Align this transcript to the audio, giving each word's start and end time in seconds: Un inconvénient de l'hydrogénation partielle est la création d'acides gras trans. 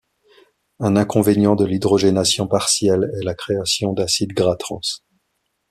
Un 0.79 0.95
inconvénient 0.95 1.53
de 1.55 1.63
l'hydrogénation 1.63 2.47
partielle 2.47 3.11
est 3.19 3.23
la 3.23 3.35
création 3.35 3.93
d'acides 3.93 4.33
gras 4.33 4.55
trans. 4.55 4.81